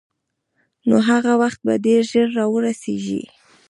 نو 0.87 0.97
هغه 1.09 1.31
وخت 1.41 1.59
به 1.65 1.73
ډېر 1.85 2.01
ژر 2.11 2.27
را 2.37 2.45
ورسېږي. 2.53 3.23